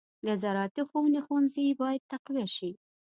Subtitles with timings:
[0.25, 2.71] د زراعتي ښوونې ښوونځي باید تقویه شي.